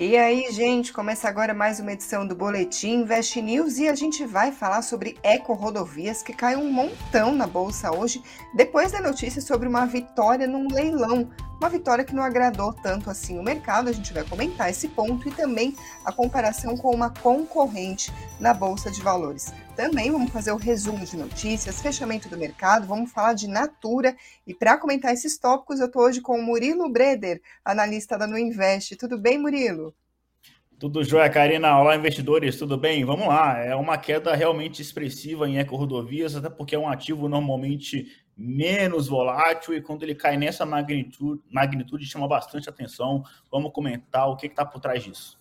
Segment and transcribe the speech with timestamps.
[0.00, 4.24] E aí, gente, começa agora mais uma edição do Boletim Invest News e a gente
[4.24, 8.22] vai falar sobre Eco Rodovias, que caiu um montão na bolsa hoje,
[8.54, 11.28] depois da notícia sobre uma vitória num leilão.
[11.60, 15.28] Uma vitória que não agradou tanto assim o mercado, a gente vai comentar esse ponto
[15.28, 18.10] e também a comparação com uma concorrente
[18.40, 19.52] na Bolsa de Valores.
[19.80, 24.14] Também vamos fazer o resumo de notícias, fechamento do mercado, vamos falar de Natura.
[24.46, 28.94] E para comentar esses tópicos, eu estou hoje com o Murilo Breder, analista da Nuinvest.
[28.96, 29.94] Tudo bem, Murilo?
[30.78, 31.78] Tudo jóia, Karina.
[31.78, 33.06] Olá, investidores, tudo bem?
[33.06, 33.58] Vamos lá.
[33.58, 39.72] É uma queda realmente expressiva em eco-rodovias, até porque é um ativo normalmente menos volátil
[39.72, 43.24] e quando ele cai nessa magnitude, magnitude chama bastante atenção.
[43.50, 45.39] Vamos comentar o que está por trás disso.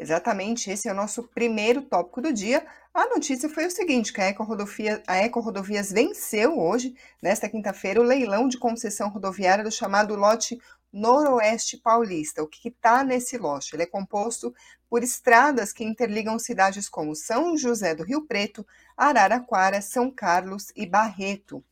[0.00, 2.66] Exatamente, esse é o nosso primeiro tópico do dia.
[2.94, 7.50] A notícia foi o seguinte, que a Eco, Rodovia, a Eco Rodovias venceu hoje, nesta
[7.50, 10.58] quinta-feira, o leilão de concessão rodoviária do chamado lote
[10.90, 12.42] Noroeste Paulista.
[12.42, 13.76] O que está nesse lote?
[13.76, 14.54] Ele é composto
[14.88, 20.86] por estradas que interligam cidades como São José do Rio Preto, Araraquara, São Carlos e
[20.86, 21.62] Barreto.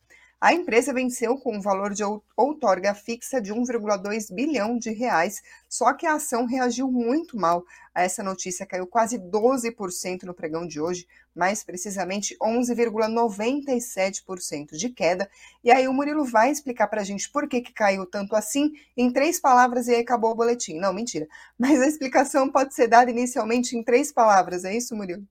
[0.41, 2.01] A empresa venceu com um valor de
[2.37, 8.03] outorga fixa de 1,2 bilhão de reais, só que a ação reagiu muito mal a
[8.03, 15.29] essa notícia, caiu quase 12% no pregão de hoje, mais precisamente 11,97% de queda.
[15.61, 18.71] E aí o Murilo vai explicar para a gente por que, que caiu tanto assim
[18.95, 20.79] em três palavras e aí acabou o boletim.
[20.79, 21.27] Não, mentira.
[21.59, 25.27] Mas a explicação pode ser dada inicialmente em três palavras, é isso, Murilo?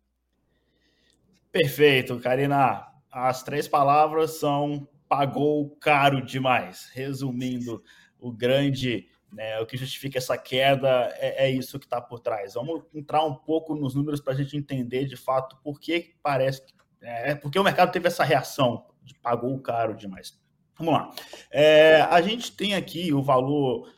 [1.51, 2.87] Perfeito, Karina.
[3.11, 6.91] As três palavras são pagou caro demais.
[6.93, 7.83] Resumindo,
[8.19, 12.55] o grande, né, o que justifica essa queda é, é isso que está por trás.
[12.55, 16.65] Vamos entrar um pouco nos números para a gente entender de fato por que parece
[16.65, 16.75] que.
[17.01, 20.39] É, porque o mercado teve essa reação de pagou caro demais.
[20.77, 21.11] Vamos lá.
[21.51, 23.89] É, a gente tem aqui o valor,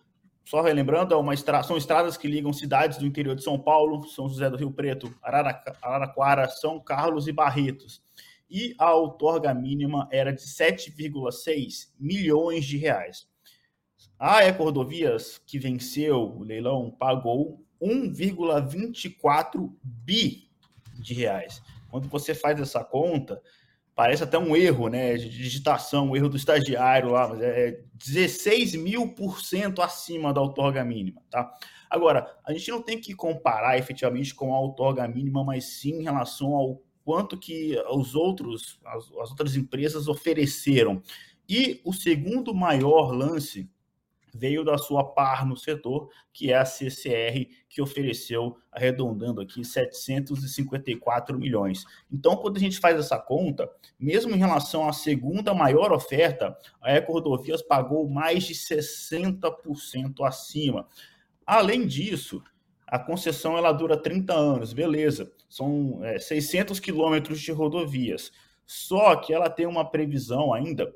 [0.45, 4.29] só relembrando, é estra, são estradas que ligam cidades do interior de São Paulo, São
[4.29, 8.03] José do Rio Preto, Araraquara, São Carlos e Barretos
[8.51, 13.29] e a outorga mínima era de 7,6 milhões de reais.
[14.19, 20.51] A Eco-Rodovias, que venceu o leilão, pagou 1,24 bi
[20.99, 21.63] de reais.
[21.89, 23.41] Quando você faz essa conta,
[23.95, 28.75] parece até um erro né, de digitação, um erro do estagiário lá, mas é 16
[28.77, 31.23] mil por cento acima da outorga mínima.
[31.31, 31.51] Tá?
[31.89, 36.05] Agora, a gente não tem que comparar efetivamente com a outorga mínima, mas sim em
[36.05, 41.03] relação ao quanto que os outros, as, as outras empresas ofereceram.
[41.49, 43.69] E o segundo maior lance
[44.33, 51.37] veio da sua par no setor, que é a CCR, que ofereceu, arredondando aqui, 754
[51.37, 51.85] milhões.
[52.13, 53.69] Então, quando a gente faz essa conta,
[53.99, 60.87] mesmo em relação à segunda maior oferta, a Eco Rodovias pagou mais de 60% acima.
[61.45, 62.41] Além disso,
[62.91, 65.31] a concessão ela dura 30 anos, beleza.
[65.49, 68.33] São é, 600 quilômetros de rodovias.
[68.67, 70.93] Só que ela tem uma previsão ainda,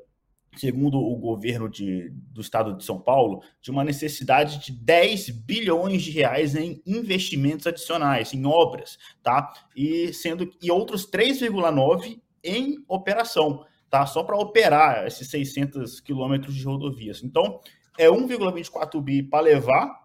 [0.56, 6.03] segundo o governo de, do estado de São Paulo, de uma necessidade de 10 bilhões
[6.03, 9.53] de reais em investimentos adicionais, em obras, tá?
[9.77, 14.04] E sendo e outros 3,9 em operação, tá?
[14.04, 17.22] Só para operar esses 600 quilômetros de rodovias.
[17.22, 17.60] Então,
[17.97, 20.03] é 1,24 bi para levar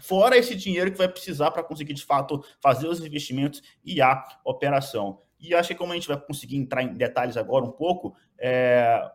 [0.00, 4.24] fora esse dinheiro que vai precisar para conseguir, de fato, fazer os investimentos e a
[4.44, 5.20] operação.
[5.38, 9.10] E acho que como a gente vai conseguir entrar em detalhes agora um pouco, é,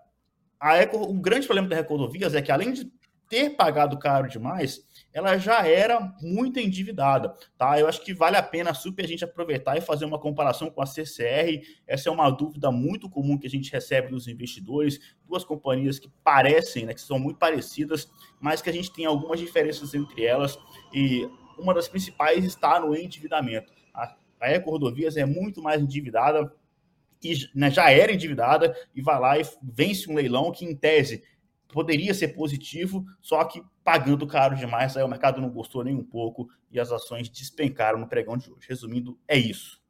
[0.60, 2.92] a Eco, o grande problema da Recodovias é que, além de
[3.28, 7.80] ter pagado caro demais, ela já era muito endividada, tá?
[7.80, 10.82] Eu acho que vale a pena super a gente aproveitar e fazer uma comparação com
[10.82, 11.62] a CCR.
[11.86, 16.10] Essa é uma dúvida muito comum que a gente recebe dos investidores, duas companhias que
[16.24, 20.58] parecem, né, que são muito parecidas, mas que a gente tem algumas diferenças entre elas
[20.94, 23.72] e uma das principais está no endividamento.
[23.94, 26.52] A, a Eco Rodovias é muito mais endividada
[27.24, 31.24] e né, já era endividada e vai lá e vence um leilão que, em tese,
[31.72, 36.04] poderia ser positivo, só que pagando caro demais, aí o mercado não gostou nem um
[36.04, 38.68] pouco e as ações despencaram no pregão de hoje.
[38.68, 39.82] Resumindo, é isso.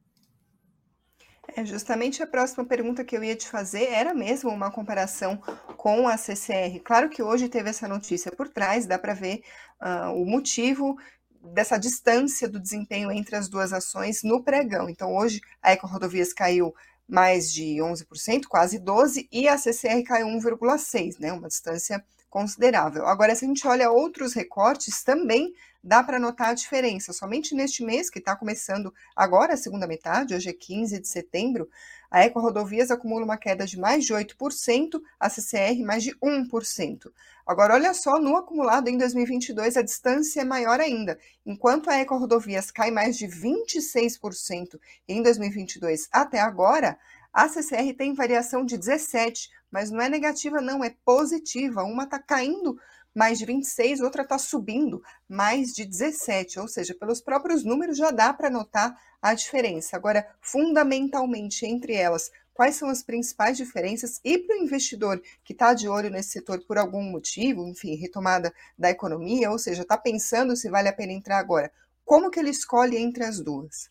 [1.55, 5.37] É justamente a próxima pergunta que eu ia te fazer era mesmo uma comparação
[5.75, 6.79] com a CCR.
[6.83, 9.41] Claro que hoje teve essa notícia por trás, dá para ver
[9.81, 10.97] uh, o motivo
[11.43, 14.89] dessa distância do desempenho entre as duas ações no pregão.
[14.89, 16.73] Então, hoje a Eco Rodovias caiu
[17.11, 23.05] mais de 11%, quase 12%, e a CCR caiu 1,6%, né, uma distância considerável.
[23.05, 25.53] Agora, se a gente olha outros recortes, também
[25.83, 27.11] dá para notar a diferença.
[27.11, 31.69] Somente neste mês, que está começando agora a segunda metade, hoje é 15 de setembro,
[32.11, 37.09] a Eco Rodovias acumula uma queda de mais de 8%, a CCR mais de 1%.
[37.47, 41.17] Agora, olha só, no acumulado em 2022, a distância é maior ainda.
[41.45, 44.77] Enquanto a Eco Rodovias cai mais de 26%
[45.07, 46.99] em 2022 até agora,
[47.33, 51.81] a CCR tem variação de 17%, mas não é negativa, não, é positiva.
[51.81, 52.77] Uma está caindo
[53.13, 58.11] mais de 26, outra está subindo mais de 17, ou seja, pelos próprios números já
[58.11, 59.95] dá para notar a diferença.
[59.95, 65.73] Agora, fundamentalmente entre elas, quais são as principais diferenças e para o investidor que está
[65.73, 70.55] de olho nesse setor por algum motivo, enfim, retomada da economia, ou seja, está pensando
[70.55, 71.71] se vale a pena entrar agora,
[72.05, 73.87] como que ele escolhe entre as duas?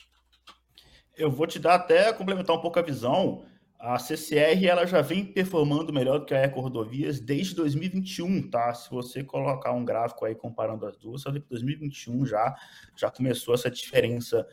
[1.16, 3.44] Eu vou te dar até complementar um pouco a visão
[3.80, 8.74] a CCR ela já vem performando melhor do que a Eco Rodovias desde 2021, tá?
[8.74, 12.54] Se você colocar um gráfico aí comparando as duas, você vê que 2021 já,
[12.94, 14.46] já começou essa diferença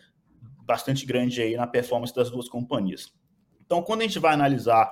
[0.63, 3.13] bastante grande aí na performance das duas companhias.
[3.65, 4.89] Então, quando a gente vai analisar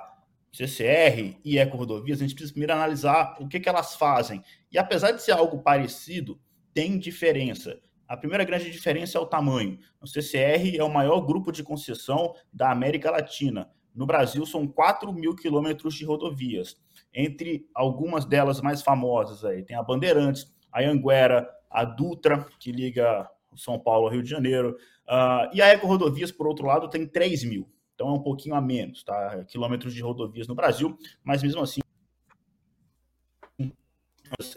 [0.52, 4.44] CCR e Eco Rodovias, a gente precisa primeiro analisar o que, que elas fazem.
[4.70, 6.38] E apesar de ser algo parecido,
[6.74, 7.80] tem diferença.
[8.06, 9.78] A primeira grande diferença é o tamanho.
[9.98, 15.12] O CCR é o maior grupo de concessão da América Latina no Brasil, são 4
[15.12, 16.76] mil quilômetros de rodovias.
[17.12, 23.28] Entre algumas delas mais famosas, aí, tem a Bandeirantes, a Anguera, a Dutra, que liga
[23.56, 24.76] São Paulo ao Rio de Janeiro,
[25.08, 27.68] uh, e a Eco Rodovias, por outro lado, tem 3 mil.
[27.94, 29.42] Então é um pouquinho a menos, tá?
[29.46, 31.80] Quilômetros de rodovias no Brasil, mas mesmo assim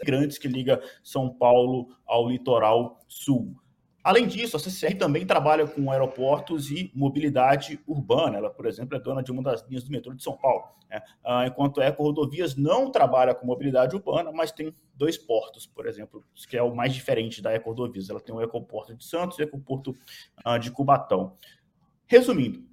[0.04, 3.56] grandes que liga São Paulo ao litoral sul.
[4.02, 8.38] Além disso, a CCR também trabalha com aeroportos e mobilidade urbana.
[8.38, 10.64] Ela, por exemplo, é dona de uma das linhas do metrô de São Paulo.
[10.88, 11.02] Né?
[11.24, 15.86] Ah, enquanto a Eco Rodovias não trabalha com mobilidade urbana, mas tem dois portos, por
[15.86, 18.08] exemplo, que é o mais diferente da Eco Rodovias.
[18.08, 19.94] Ela tem o Ecoporto de Santos e o Ecoporto
[20.44, 21.36] ah, de Cubatão.
[22.06, 22.69] Resumindo,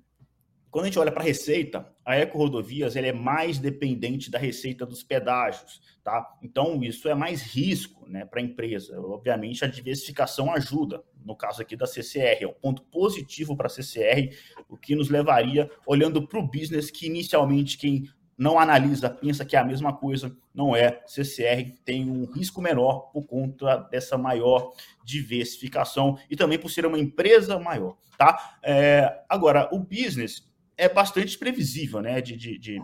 [0.69, 4.86] quando a gente olha para a receita, a Eco Rodovias é mais dependente da receita
[4.86, 6.28] dos pedágios, tá?
[6.42, 9.00] Então, isso é mais risco né, para a empresa.
[9.00, 13.69] Obviamente, a diversificação ajuda, no caso aqui da CCR, é um ponto positivo para a
[13.69, 14.36] CCR,
[14.69, 19.56] o que nos levaria, olhando para o business, que inicialmente quem não analisa, pensa que
[19.56, 21.02] é a mesma coisa, não é.
[21.08, 24.74] CCR tem um risco menor por conta dessa maior
[25.04, 28.60] diversificação e também por ser uma empresa maior, tá?
[28.62, 32.21] É, agora, o business é bastante previsível, né?
[32.21, 32.81] De, de, de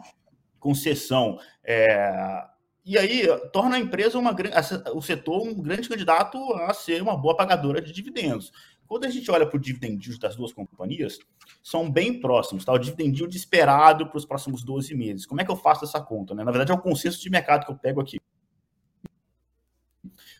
[0.59, 1.37] concessão.
[1.63, 2.43] É,
[2.85, 4.35] e aí torna a empresa uma
[4.93, 8.51] o setor um grande candidato a ser uma boa pagadora de dividendos.
[8.85, 11.17] Quando a gente olha para o dividend yield das duas companhias,
[11.63, 12.73] são bem próximos, tá?
[12.73, 15.25] O dividend yield esperado para os próximos 12 meses.
[15.25, 16.35] Como é que eu faço essa conta?
[16.35, 16.43] Né?
[16.43, 18.19] Na verdade, é o consenso de mercado que eu pego aqui.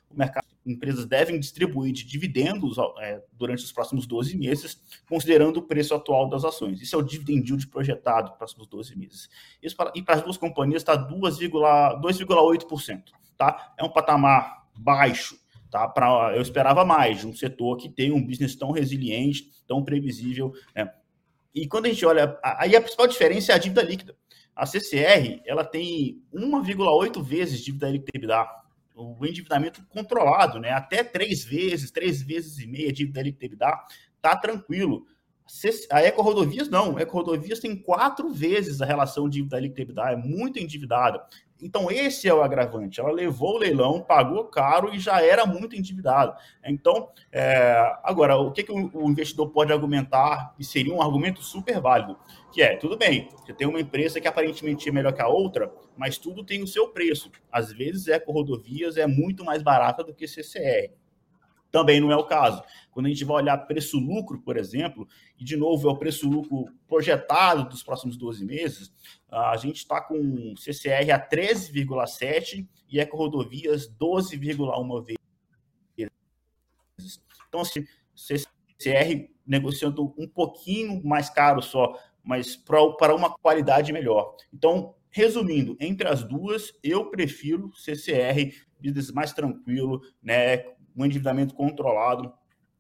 [0.10, 5.64] O mercado empresas devem distribuir de dividendos é, durante os próximos 12 meses, considerando o
[5.64, 6.82] preço atual das ações.
[6.82, 9.30] Isso é o dividend yield projetado para os próximos 12 meses.
[9.62, 13.04] Isso para, e para as duas companhias está 2,8%.
[13.38, 13.74] Tá?
[13.78, 15.38] É um patamar baixo.
[15.70, 15.88] Tá?
[15.88, 20.54] Pra, eu esperava mais de um setor que tem um business tão resiliente, tão previsível.
[20.76, 20.90] Né?
[21.54, 24.16] E quando a gente olha, aí a principal diferença é a dívida líquida.
[24.56, 28.63] A CCR ela tem 1,8 vezes dívida líquida
[28.96, 30.72] o endividamento controlado, né?
[30.72, 33.72] Até três vezes, três vezes e meia dívida EBITDA,
[34.22, 35.06] tá tranquilo.
[35.92, 40.16] A Eco Rodovias não, a Eco Rodovias tem quatro vezes a relação dívida líquida é
[40.16, 41.22] muito endividada.
[41.64, 43.00] Então, esse é o agravante.
[43.00, 46.36] Ela levou o leilão, pagou caro e já era muito endividada.
[46.66, 47.74] Então, é...
[48.04, 52.18] agora, o que, que o investidor pode argumentar, e seria um argumento super válido,
[52.52, 55.74] que é, tudo bem, você tem uma empresa que aparentemente é melhor que a outra,
[55.98, 57.32] mas tudo tem o seu preço.
[57.52, 60.92] Às vezes, Eco Rodovias é muito mais barata do que CCR.
[61.74, 62.64] Também não é o caso.
[62.92, 65.08] Quando a gente vai olhar preço-lucro, por exemplo,
[65.40, 68.94] e de novo é o preço-lucro projetado dos próximos 12 meses,
[69.28, 75.04] a gente está com CCR a 13,7 e Eco Rodovias 12,1
[75.98, 77.24] vezes.
[77.50, 84.36] Então, assim, CCR negociando um pouquinho mais caro só, mas para uma qualidade melhor.
[84.54, 92.34] Então, resumindo, entre as duas, eu prefiro CCR, business mais tranquilo, né, um endividamento controlado,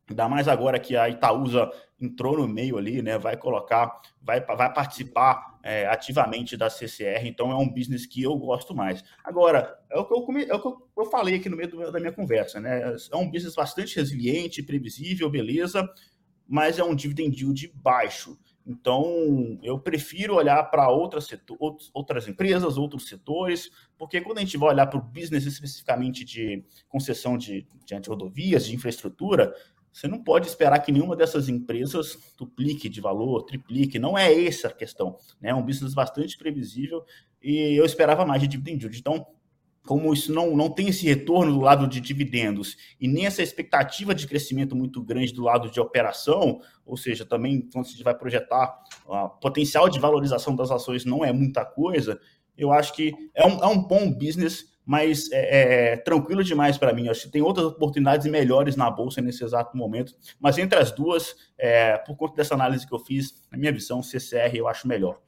[0.10, 3.17] Ainda mais agora que a Itaúsa entrou no meio ali, né?
[3.17, 8.36] Vai colocar, vai, vai participar é, ativamente da CCR, então é um business que eu
[8.36, 9.01] gosto mais.
[9.24, 12.00] Agora, é o que eu, é o que eu, falei aqui no meio do, da
[12.00, 12.96] minha conversa, né?
[13.12, 15.89] É um business bastante resiliente, previsível, beleza,
[16.46, 18.38] mas é um dividend yield baixo.
[18.65, 21.27] Então, eu prefiro olhar para outras,
[21.93, 26.63] outras empresas, outros setores, porque quando a gente vai olhar para o business especificamente de
[26.88, 29.53] concessão de, de rodovias, de infraestrutura,
[29.93, 34.00] você não pode esperar que nenhuma dessas empresas duplique de valor, triplique.
[34.00, 35.17] Não é essa a questão.
[35.39, 35.51] Né?
[35.51, 37.05] É um business bastante previsível
[37.41, 38.98] e eu esperava mais de dividend yield.
[38.98, 39.27] Então,
[39.86, 44.16] como isso não, não tem esse retorno do lado de dividendos e nem essa expectativa
[44.16, 48.16] de crescimento muito grande do lado de operação, ou seja, também quando a gente vai
[48.16, 48.74] projetar
[49.06, 52.20] o potencial de valorização das ações não é muita coisa,
[52.58, 56.94] eu acho que é um, é um bom business, mas é, é tranquilo demais para
[56.94, 57.06] mim.
[57.06, 60.92] Eu acho que tem outras oportunidades melhores na bolsa nesse exato momento, mas entre as
[60.92, 64.88] duas, é, por conta dessa análise que eu fiz, na minha visão, CCR eu acho
[64.88, 65.20] melhor.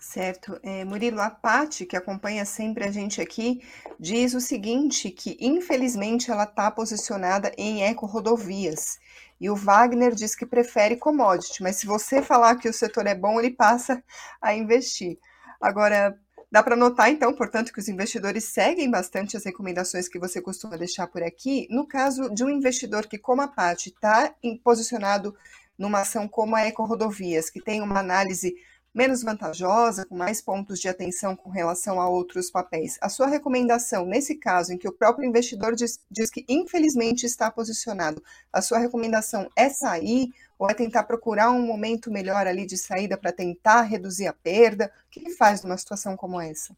[0.00, 0.58] Certo.
[0.62, 3.60] É, Murilo, a Pati, que acompanha sempre a gente aqui,
[3.98, 8.98] diz o seguinte, que infelizmente ela está posicionada em eco-rodovias.
[9.38, 13.14] E o Wagner diz que prefere commodity, mas se você falar que o setor é
[13.14, 14.02] bom, ele passa
[14.40, 15.18] a investir.
[15.60, 16.18] Agora,
[16.50, 20.78] dá para notar, então, portanto, que os investidores seguem bastante as recomendações que você costuma
[20.78, 21.68] deixar por aqui.
[21.70, 25.36] No caso de um investidor que, como a Pati, está posicionado
[25.78, 28.54] numa ação como a Eco Rodovias, que tem uma análise
[28.94, 32.98] menos vantajosa, com mais pontos de atenção com relação a outros papéis.
[33.00, 37.50] A sua recomendação, nesse caso em que o próprio investidor diz, diz que infelizmente está
[37.50, 40.28] posicionado, a sua recomendação é sair
[40.58, 44.92] ou é tentar procurar um momento melhor ali de saída para tentar reduzir a perda?
[45.06, 46.76] O que faz numa situação como essa?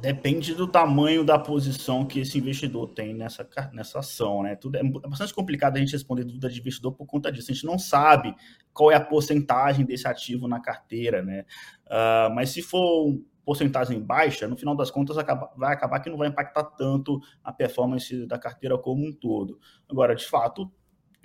[0.00, 4.56] Depende do tamanho da posição que esse investidor tem nessa, nessa ação, né?
[4.56, 7.50] Tudo é, é bastante complicado a gente responder dúvida de investidor por conta disso.
[7.50, 8.34] A gente não sabe
[8.72, 11.44] qual é a porcentagem desse ativo na carteira, né?
[11.86, 16.16] Uh, mas se for porcentagem baixa, no final das contas acaba, vai acabar que não
[16.16, 19.58] vai impactar tanto a performance da carteira como um todo.
[19.88, 20.70] Agora, de fato,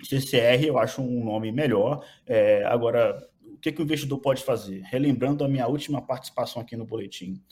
[0.02, 2.04] CCR eu acho um nome melhor.
[2.26, 4.82] É, agora, o que, que o investidor pode fazer?
[4.82, 7.42] Relembrando a minha última participação aqui no boletim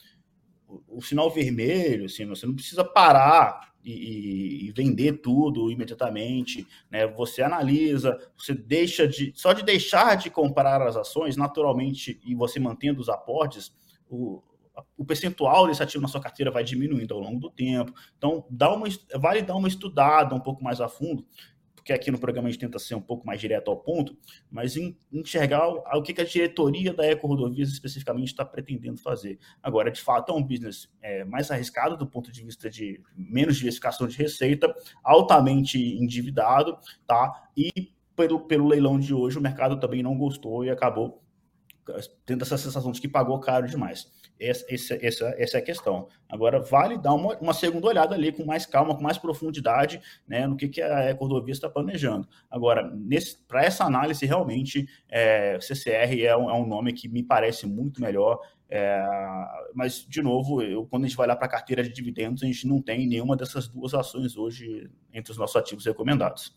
[0.87, 7.07] o, sinal vermelho, assim, você não precisa parar e, e, vender tudo imediatamente, né?
[7.07, 12.59] Você analisa, você deixa de só de deixar de comprar as ações naturalmente e você
[12.59, 13.73] mantendo os aportes,
[14.09, 14.43] o,
[14.97, 17.93] o percentual desse ativo na sua carteira vai diminuindo ao longo do tempo.
[18.17, 21.25] Então, dá uma, vale dar uma estudada um pouco mais a fundo
[21.89, 24.15] porque aqui no programa a gente tenta ser um pouco mais direto ao ponto,
[24.51, 24.75] mas
[25.11, 29.39] enxergar o que a diretoria da Eco Rodovias especificamente está pretendendo fazer.
[29.63, 33.57] Agora, de fato, é um business é, mais arriscado do ponto de vista de menos
[33.57, 34.71] diversificação de receita,
[35.03, 36.77] altamente endividado,
[37.07, 37.49] tá?
[37.57, 37.71] E
[38.15, 41.23] pelo, pelo leilão de hoje, o mercado também não gostou e acabou
[42.23, 44.11] tendo essa sensação de que pagou caro demais.
[44.39, 46.07] Essa, essa, essa, é a questão.
[46.29, 50.47] Agora, vale dar uma, uma segunda olhada ali com mais calma, com mais profundidade, né,
[50.47, 52.27] no que, que a Ecordovia está planejando.
[52.49, 52.89] Agora,
[53.47, 58.01] para essa análise, realmente, é, CCR é um, é um nome que me parece muito
[58.01, 58.39] melhor.
[58.69, 59.03] É,
[59.73, 62.45] mas, de novo, eu, quando a gente vai lá para a carteira de dividendos, a
[62.45, 66.55] gente não tem nenhuma dessas duas ações hoje entre os nossos ativos recomendados.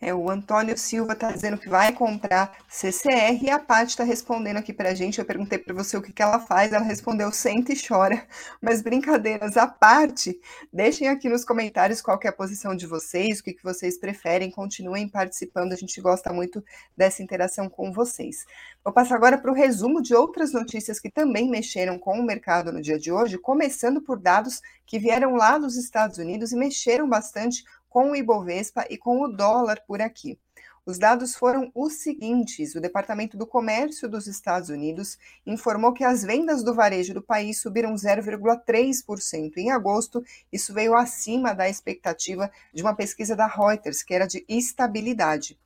[0.00, 4.56] É, o Antônio Silva está dizendo que vai comprar CCR e a Paty está respondendo
[4.56, 5.18] aqui para a gente.
[5.18, 8.26] Eu perguntei para você o que, que ela faz, ela respondeu senta e chora.
[8.62, 10.40] Mas brincadeiras à parte,
[10.72, 14.50] deixem aqui nos comentários qual é a posição de vocês, o que, que vocês preferem,
[14.50, 16.64] continuem participando, a gente gosta muito
[16.96, 18.46] dessa interação com vocês.
[18.82, 22.72] Vou passar agora para o resumo de outras notícias que também mexeram com o mercado
[22.72, 27.06] no dia de hoje, começando por dados que vieram lá dos Estados Unidos e mexeram
[27.06, 30.38] bastante com o Ibovespa e com o dólar por aqui.
[30.86, 36.22] Os dados foram os seguintes: o Departamento do Comércio dos Estados Unidos informou que as
[36.22, 40.24] vendas do varejo do país subiram 0,3% em agosto.
[40.50, 45.58] Isso veio acima da expectativa de uma pesquisa da Reuters, que era de estabilidade.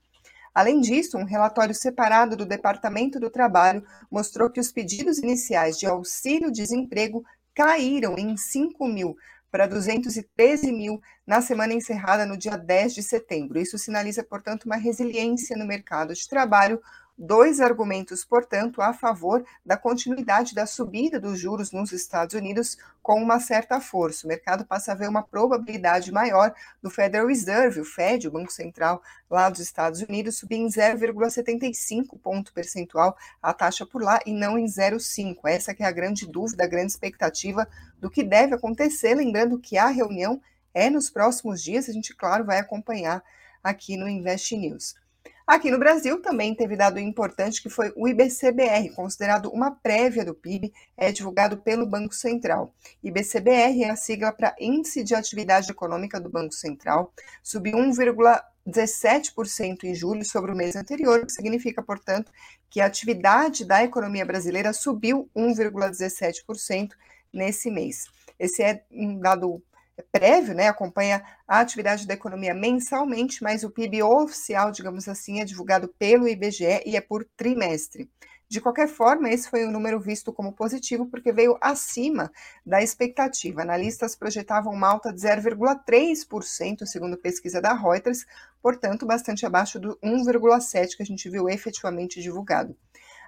[0.53, 5.87] Além disso, um relatório separado do Departamento do Trabalho mostrou que os pedidos iniciais de
[5.87, 9.17] auxílio-desemprego caíram em 5 mil,
[9.55, 13.61] para 213 mil na semana encerrada no dia 10 de setembro.
[13.61, 16.83] Isso sinaliza, portanto, uma resiliência no mercado de trabalho,
[17.17, 23.23] Dois argumentos, portanto, a favor da continuidade da subida dos juros nos Estados Unidos com
[23.23, 24.27] uma certa força.
[24.27, 26.53] O mercado passa a ver uma probabilidade maior
[26.83, 32.19] do Federal Reserve, o Fed, o Banco Central lá dos Estados Unidos, subir em 0,75
[32.21, 35.39] ponto percentual a taxa por lá e não em 0,5.
[35.45, 37.69] Essa que é a grande dúvida, a grande expectativa
[38.01, 39.15] do que deve acontecer.
[39.15, 40.43] Lembrando que a reunião
[40.75, 43.23] é nos próximos dias, a gente, claro, vai acompanhar
[43.63, 44.97] aqui no Invest News.
[45.47, 50.35] Aqui no Brasil também teve dado importante que foi o IBCBR, considerado uma prévia do
[50.35, 52.75] PIB, é divulgado pelo Banco Central.
[53.03, 59.95] IBCBR é a sigla para Índice de Atividade Econômica do Banco Central, subiu 1,17% em
[59.95, 62.33] julho sobre o mês anterior, o que significa, portanto,
[62.71, 66.93] que a atividade da economia brasileira subiu 1,17%
[67.31, 68.07] nesse mês.
[68.39, 69.63] Esse é um dado
[70.11, 75.45] prévio, né, acompanha a atividade da economia mensalmente, mas o PIB oficial, digamos assim, é
[75.45, 78.11] divulgado pelo IBGE e é por trimestre.
[78.49, 82.31] De qualquer forma, esse foi um número visto como positivo porque veio acima
[82.65, 83.63] da expectativa.
[83.63, 88.25] Analistas projetavam uma alta de 0,3%, segundo pesquisa da Reuters,
[88.63, 92.77] portanto, bastante abaixo do 1,7% que a gente viu efetivamente divulgado.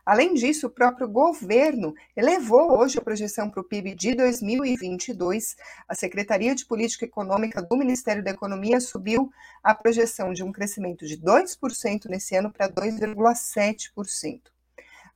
[0.07, 5.57] Além disso, o próprio governo elevou hoje a projeção para o PIB de 2022.
[5.89, 9.29] A Secretaria de Política Econômica do Ministério da Economia subiu
[9.65, 14.43] a projeção de um crescimento de 2% nesse ano para 2,7%.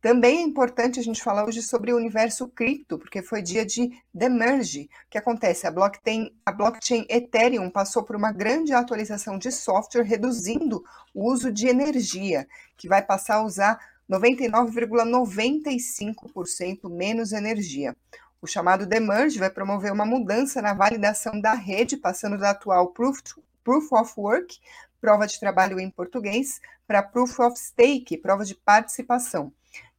[0.00, 3.90] Também é importante a gente falar hoje sobre o universo cripto, porque foi dia de
[4.14, 4.88] demerge.
[5.06, 5.66] O que acontece?
[5.66, 11.52] A blockchain, a blockchain Ethereum passou por uma grande atualização de software, reduzindo o uso
[11.52, 13.78] de energia, que vai passar a usar
[14.10, 17.94] 99,95% menos energia.
[18.40, 23.20] O chamado demerge vai promover uma mudança na validação da rede, passando da atual Proof,
[23.62, 24.58] proof of Work,
[24.98, 29.52] prova de trabalho em português, para Proof of Stake, prova de participação.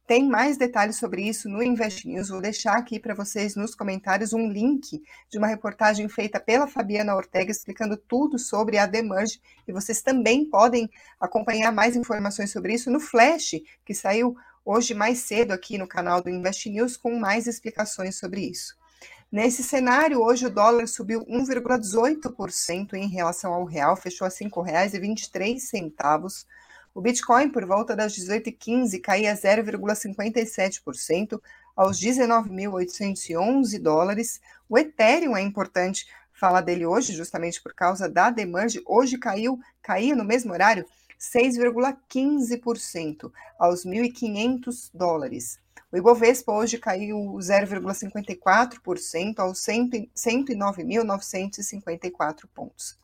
[0.06, 2.28] Tem mais detalhes sobre isso no Invest News.
[2.28, 5.00] Vou deixar aqui para vocês nos comentários um link
[5.30, 10.44] de uma reportagem feita pela Fabiana Ortega explicando tudo sobre a Demerge e vocês também
[10.44, 13.52] podem acompanhar mais informações sobre isso no Flash,
[13.84, 18.40] que saiu hoje mais cedo aqui no canal do Invest News com mais explicações sobre
[18.40, 18.74] isso.
[19.30, 26.44] Nesse cenário, hoje o dólar subiu 1,18% em relação ao real, fechou a R$ 5,23.
[26.94, 31.40] O Bitcoin, por volta das 18h15, caía 0,57%
[31.74, 34.42] aos 19.811 dólares.
[34.68, 38.82] O Ethereum é importante falar dele hoje, justamente por causa da Demerge.
[38.84, 40.84] Hoje caiu, caía no mesmo horário,
[41.18, 45.58] 6,15% aos 1.500 dólares.
[45.90, 53.00] O Ibovespa hoje caiu 0,54% aos 109.954 pontos.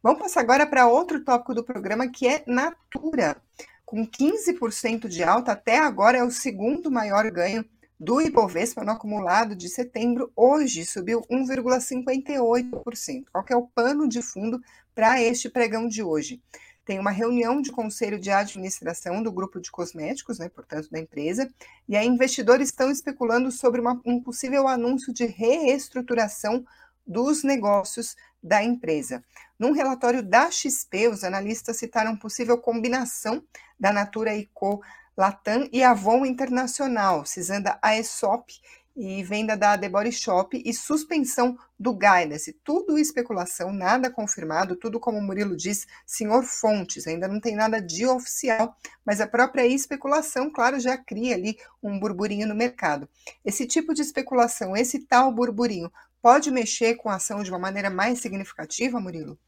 [0.00, 3.36] Vamos passar agora para outro tópico do programa que é Natura.
[3.84, 7.64] Com 15% de alta, até agora é o segundo maior ganho
[7.98, 10.30] do Ibovespa no acumulado de setembro.
[10.36, 13.24] Hoje subiu 1,58%.
[13.32, 14.60] Qual é o pano de fundo
[14.94, 16.40] para este pregão de hoje?
[16.84, 21.52] Tem uma reunião de conselho de administração do grupo de cosméticos, né, portanto, da empresa,
[21.88, 26.64] e aí investidores estão especulando sobre uma, um possível anúncio de reestruturação
[27.08, 29.24] dos negócios da empresa.
[29.58, 33.42] Num relatório da XP, os analistas citaram possível combinação
[33.80, 34.80] da Natura Co
[35.16, 38.54] Latam e Avon Internacional, cisanda a ESOP
[38.98, 42.52] e venda da The Body Shop e suspensão do Guidance.
[42.64, 47.80] Tudo especulação, nada confirmado, tudo como o Murilo diz, senhor Fontes, ainda não tem nada
[47.80, 53.08] de oficial, mas a própria especulação, claro, já cria ali um burburinho no mercado.
[53.44, 55.92] Esse tipo de especulação, esse tal burburinho,
[56.22, 59.38] pode mexer com a ação de uma maneira mais significativa, Murilo?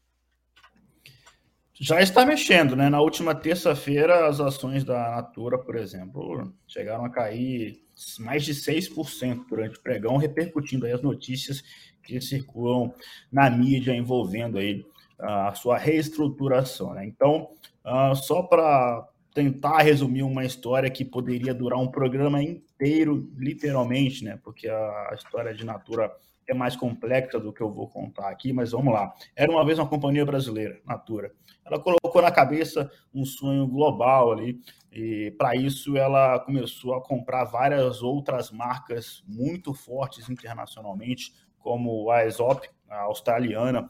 [1.73, 2.89] Já está mexendo, né?
[2.89, 7.81] Na última terça-feira, as ações da Natura, por exemplo, chegaram a cair
[8.19, 11.63] mais de 6% durante o pregão, repercutindo aí as notícias
[12.03, 12.93] que circulam
[13.31, 14.85] na mídia envolvendo aí
[15.19, 17.05] a sua reestruturação, né?
[17.05, 17.49] Então,
[17.85, 24.39] uh, só para tentar resumir uma história que poderia durar um programa inteiro, literalmente, né?
[24.43, 26.11] Porque a história de Natura
[26.51, 29.13] é mais complexa do que eu vou contar aqui, mas vamos lá.
[29.35, 31.31] Era uma vez uma companhia brasileira, Natura.
[31.65, 34.59] Ela colocou na cabeça um sonho global ali,
[34.91, 42.17] e para isso ela começou a comprar várias outras marcas muito fortes internacionalmente, como a
[42.17, 43.87] Aesop, a australiana,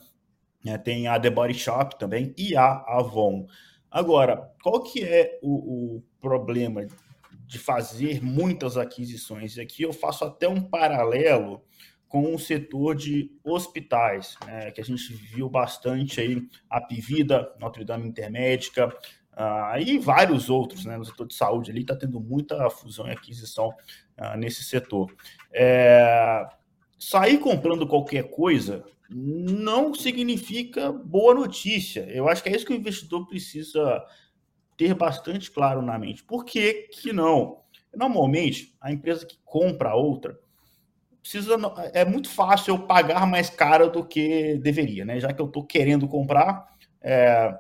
[0.64, 3.48] né, tem a The Body Shop também e a Avon.
[3.90, 6.86] Agora, qual que é o, o problema
[7.46, 9.58] de fazer muitas aquisições?
[9.58, 11.64] Aqui eu faço até um paralelo
[12.12, 17.86] com o setor de hospitais, né, que a gente viu bastante aí, a Pivida, Notre
[17.86, 18.90] Dame Intermédica,
[19.32, 23.12] uh, e vários outros, né, no setor de saúde ali, está tendo muita fusão e
[23.12, 25.10] aquisição uh, nesse setor.
[25.54, 26.46] É,
[27.00, 32.02] sair comprando qualquer coisa não significa boa notícia.
[32.10, 34.04] Eu acho que é isso que o investidor precisa
[34.76, 36.26] ter bastante claro na mente.
[36.26, 37.62] Por que, que não?
[37.96, 40.38] Normalmente, a empresa que compra outra,
[41.22, 41.56] precisa
[41.94, 45.20] é muito fácil eu pagar mais caro do que deveria, né?
[45.20, 46.68] Já que eu estou querendo comprar,
[47.02, 47.58] é,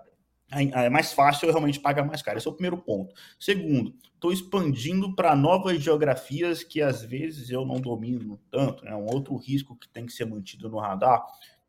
[0.52, 2.38] é, mais fácil eu realmente pagar mais caro.
[2.38, 3.14] Esse é o primeiro ponto.
[3.40, 8.96] Segundo, estou expandindo para novas geografias que às vezes eu não domino tanto, é né?
[8.96, 11.26] um outro risco que tem que ser mantido no radar.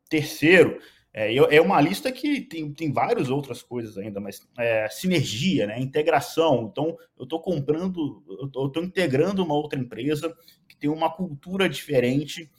[0.09, 0.78] Terceiro,
[1.14, 5.81] é, é uma lista que tem, tem várias outras coisas ainda, mas é, sinergia, né,
[5.81, 6.68] integração.
[6.70, 8.22] Então, eu estou comprando,
[8.57, 10.35] eu estou integrando uma outra empresa
[10.83, 12.51] tem uma cultura diferente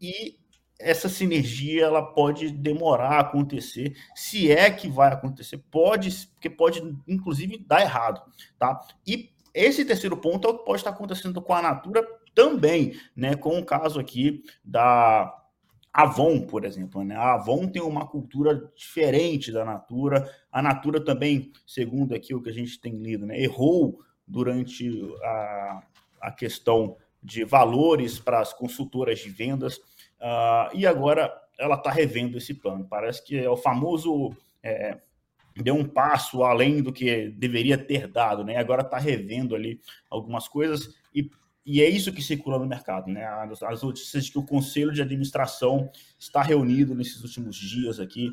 [0.00, 0.38] e
[0.80, 6.82] essa sinergia ela pode demorar a acontecer, se é que vai acontecer, pode, porque pode
[7.06, 8.22] inclusive dar errado,
[8.58, 8.80] tá?
[9.06, 13.36] E esse terceiro ponto é o que pode estar acontecendo com a Natura também, né?
[13.36, 15.34] Com o caso aqui da
[16.02, 17.16] Avon, por exemplo, né?
[17.16, 20.30] A Avon tem uma cultura diferente da Natura.
[20.52, 23.40] A Natura também, segundo aqui o que a gente tem lido, né?
[23.40, 24.90] Errou durante
[25.22, 25.82] a,
[26.20, 29.78] a questão de valores para as consultoras de vendas,
[30.20, 32.86] uh, e agora ela está revendo esse plano.
[32.88, 34.98] Parece que é o famoso é,
[35.62, 38.56] deu um passo além do que deveria ter dado, né?
[38.56, 39.80] Agora está revendo ali
[40.10, 41.30] algumas coisas e,
[41.66, 43.24] e é isso que circula no mercado, né?
[43.26, 48.30] As, as notícias de que o conselho de administração está reunido nesses últimos dias aqui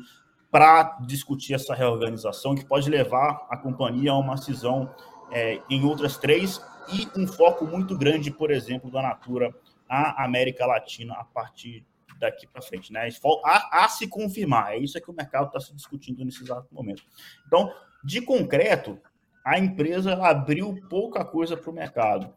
[0.50, 4.88] para discutir essa reorganização que pode levar a companhia a uma cisão
[5.32, 6.60] é, em outras três
[6.92, 9.52] e um foco muito grande, por exemplo, da Natura
[9.88, 11.84] à América Latina a partir
[12.20, 13.08] daqui para frente, né?
[13.44, 17.02] A, a, se confirmar, é isso que o mercado está se discutindo nesse exato momento.
[17.48, 17.72] Então,
[18.04, 19.00] de concreto,
[19.44, 22.32] a empresa abriu pouca coisa para o mercado.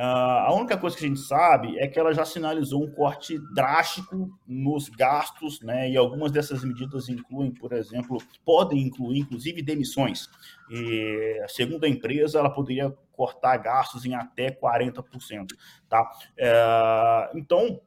[0.00, 3.38] Uh, a única coisa que a gente sabe é que ela já sinalizou um corte
[3.52, 5.90] drástico nos gastos, né?
[5.90, 10.26] E algumas dessas medidas incluem, por exemplo, podem incluir, inclusive, demissões.
[10.70, 15.48] E, segundo a empresa, ela poderia cortar gastos em até 40%.
[15.86, 16.10] Tá?
[16.34, 17.78] É, então,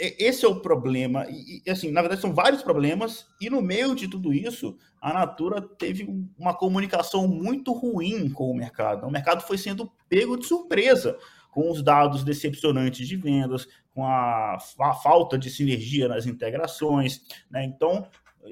[0.00, 1.26] esse é o problema.
[1.28, 5.60] E, assim, na verdade, são vários problemas, e no meio de tudo isso, a Natura
[5.60, 6.08] teve
[6.38, 9.06] uma comunicação muito ruim com o mercado.
[9.06, 11.18] O mercado foi sendo pego de surpresa
[11.50, 17.22] com os dados decepcionantes de vendas, com a, a falta de sinergia nas integrações.
[17.50, 17.64] Né?
[17.64, 18.06] Então,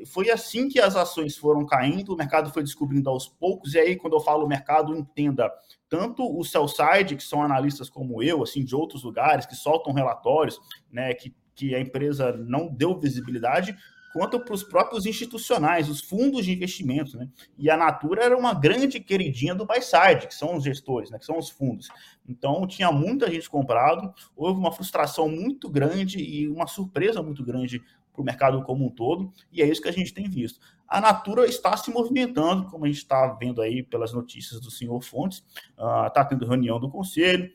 [0.06, 3.96] foi assim que as ações foram caindo, o mercado foi descobrindo aos poucos, e aí,
[3.96, 5.50] quando eu falo mercado, entenda
[5.88, 9.92] tanto o sell side, que são analistas como eu, assim, de outros lugares, que soltam
[9.92, 13.76] relatórios, né, que, que a empresa não deu visibilidade,
[14.12, 17.28] quanto para os próprios institucionais, os fundos de investimentos, né?
[17.56, 21.18] E a Natura era uma grande queridinha do buy side, que são os gestores, né?
[21.18, 21.88] Que são os fundos.
[22.28, 27.82] Então tinha muita gente comprado, houve uma frustração muito grande e uma surpresa muito grande
[28.18, 30.58] para o mercado como um todo, e é isso que a gente tem visto.
[30.88, 35.00] A Natura está se movimentando, como a gente está vendo aí pelas notícias do senhor
[35.02, 37.50] Fontes, está uh, tendo reunião do conselho,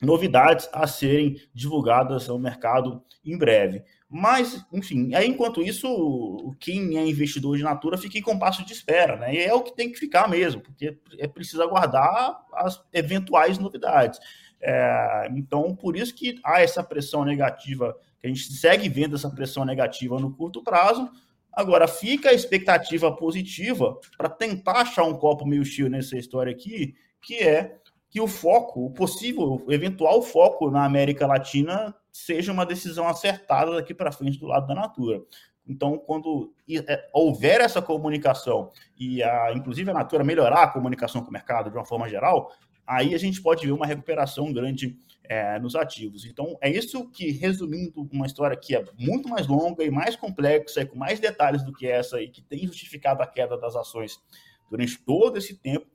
[0.00, 3.84] novidades a serem divulgadas ao mercado em breve.
[4.08, 9.16] Mas, enfim, aí enquanto isso, quem é investidor de Natura fica em compasso de espera,
[9.16, 9.34] né?
[9.34, 14.18] E é o que tem que ficar mesmo, porque é preciso aguardar as eventuais novidades.
[14.60, 19.30] É, então, por isso que há essa pressão negativa que a gente segue vendo essa
[19.30, 21.10] pressão negativa no curto prazo.
[21.52, 26.94] Agora, fica a expectativa positiva para tentar achar um copo meio cheio nessa história aqui,
[27.20, 27.78] que é
[28.08, 33.74] que o foco, o possível, o eventual foco na América Latina seja uma decisão acertada
[33.74, 35.22] daqui para frente do lado da Natura.
[35.66, 41.30] Então, quando é, houver essa comunicação e, a, inclusive, a Natura melhorar a comunicação com
[41.30, 42.50] o mercado de uma forma geral,
[42.90, 46.24] aí a gente pode ver uma recuperação grande é, nos ativos.
[46.24, 50.80] Então, é isso que, resumindo uma história que é muito mais longa e mais complexa,
[50.80, 54.20] e com mais detalhes do que essa, e que tem justificado a queda das ações
[54.68, 55.86] durante todo esse tempo,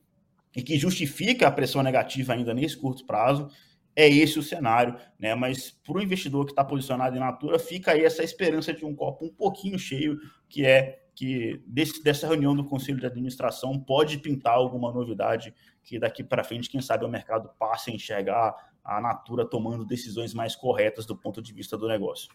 [0.55, 3.49] e que justifica a pressão negativa ainda nesse curto prazo,
[3.93, 5.35] é esse o cenário, né?
[5.35, 8.95] Mas para o investidor que está posicionado em Natura, fica aí essa esperança de um
[8.95, 14.17] copo um pouquinho cheio, que é que desse, dessa reunião do Conselho de Administração pode
[14.17, 18.99] pintar alguma novidade que daqui para frente, quem sabe, o mercado passe a enxergar a
[19.01, 22.29] Natura tomando decisões mais corretas do ponto de vista do negócio.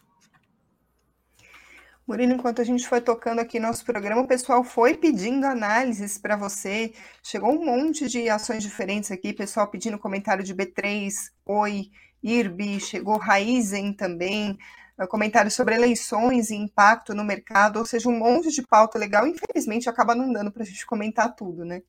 [2.07, 6.35] Murilo, enquanto a gente foi tocando aqui nosso programa, o pessoal foi pedindo análises para
[6.35, 6.93] você.
[7.23, 11.13] Chegou um monte de ações diferentes aqui, pessoal pedindo comentário de B3,
[11.47, 11.91] Oi,
[12.21, 14.59] IRB, chegou Raizen também,
[15.01, 19.27] eh, comentário sobre eleições e impacto no mercado, ou seja, um monte de pauta legal.
[19.27, 21.83] Infelizmente, acaba não dando para a gente comentar tudo, né?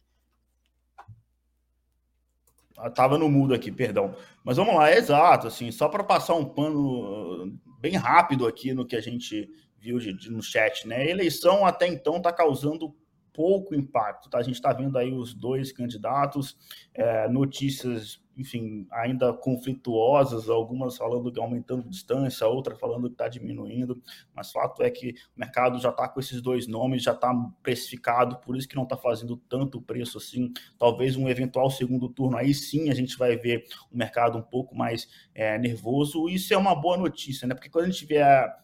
[2.87, 4.15] Estava ah, no mudo aqui, perdão.
[4.43, 8.85] Mas vamos lá, é exato, assim, só para passar um pano bem rápido aqui no
[8.85, 10.97] que a gente viu de, de, no chat, né?
[10.97, 12.95] A eleição até então está causando
[13.33, 14.37] pouco impacto, tá?
[14.39, 16.57] A gente está vendo aí os dois candidatos,
[16.93, 24.01] é, notícias, enfim, ainda conflituosas, algumas falando que aumentando distância, outra falando que está diminuindo,
[24.33, 28.37] mas fato é que o mercado já está com esses dois nomes, já está precificado,
[28.37, 30.51] por isso que não está fazendo tanto preço assim.
[30.77, 34.75] Talvez um eventual segundo turno, aí sim a gente vai ver o mercado um pouco
[34.75, 36.27] mais é, nervoso.
[36.27, 37.53] Isso é uma boa notícia, né?
[37.53, 38.61] Porque quando a gente vier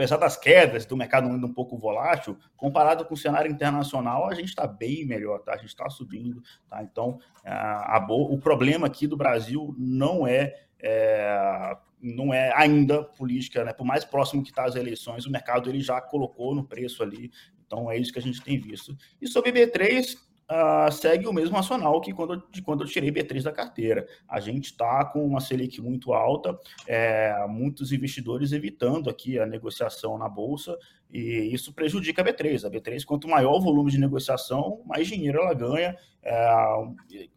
[0.00, 4.34] apesar das quedas do mercado ainda um pouco volátil, comparado com o cenário internacional, a
[4.34, 5.52] gente está bem melhor, tá?
[5.52, 6.82] A gente está subindo, tá?
[6.82, 13.62] Então, a, a, o problema aqui do Brasil não é, é não é ainda política,
[13.62, 13.74] né?
[13.74, 17.30] Por mais próximo que está as eleições, o mercado ele já colocou no preço ali.
[17.66, 18.96] Então é isso que a gente tem visto.
[19.20, 20.16] E sobre B3,
[20.50, 24.06] uh, segue o mesmo racional que quando, de quando eu tirei B3 da carteira.
[24.28, 30.18] A gente está com uma Selic muito alta, é, muitos investidores evitando aqui a negociação
[30.18, 30.76] na Bolsa,
[31.10, 32.64] e isso prejudica a B3.
[32.66, 35.96] A B3, quanto maior o volume de negociação, mais dinheiro ela ganha.
[36.22, 36.54] É,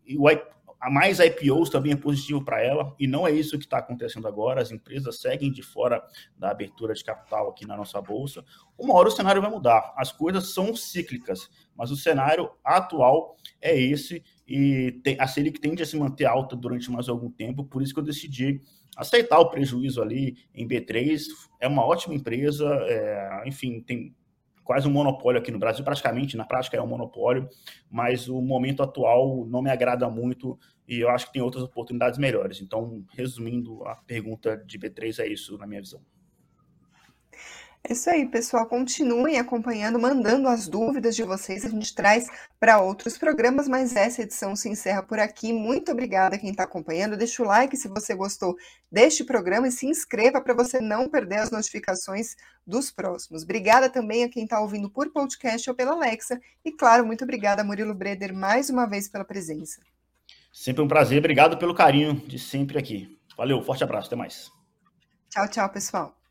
[0.05, 0.27] e o,
[0.83, 4.27] a mais IPOs também é positivo para ela, e não é isso que está acontecendo
[4.27, 4.61] agora.
[4.61, 6.03] As empresas seguem de fora
[6.37, 8.43] da abertura de capital aqui na nossa bolsa.
[8.77, 9.93] Uma hora o cenário vai mudar.
[9.95, 15.81] As coisas são cíclicas, mas o cenário atual é esse, e tem, a Selic tende
[15.81, 18.59] a se manter alta durante mais algum tempo, por isso que eu decidi
[18.97, 21.21] aceitar o prejuízo ali em B3.
[21.61, 24.13] É uma ótima empresa, é, enfim, tem
[24.63, 27.47] quase um monopólio aqui no Brasil, praticamente, na prática é um monopólio,
[27.89, 32.17] mas o momento atual não me agrada muito e eu acho que tem outras oportunidades
[32.17, 32.61] melhores.
[32.61, 36.01] Então, resumindo a pergunta de B3, é isso na minha visão.
[37.85, 38.65] É isso aí, pessoal.
[38.65, 41.65] Continuem acompanhando, mandando as dúvidas de vocês.
[41.65, 45.51] A gente traz para outros programas, mas essa edição se encerra por aqui.
[45.51, 47.17] Muito obrigada a quem está acompanhando.
[47.17, 48.55] Deixa o like se você gostou
[48.89, 53.43] deste programa e se inscreva para você não perder as notificações dos próximos.
[53.43, 56.39] Obrigada também a quem está ouvindo por podcast ou pela Alexa.
[56.63, 59.81] E, claro, muito obrigada, Murilo Breder, mais uma vez pela presença.
[60.53, 61.17] Sempre um prazer.
[61.17, 63.19] Obrigado pelo carinho de sempre aqui.
[63.35, 64.07] Valeu, forte abraço.
[64.07, 64.49] Até mais.
[65.29, 66.22] Tchau, tchau, pessoal.